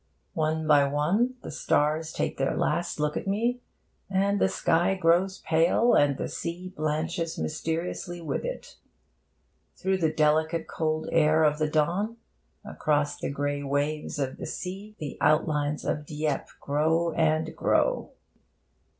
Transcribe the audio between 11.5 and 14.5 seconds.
the dawn, across the grey waves of the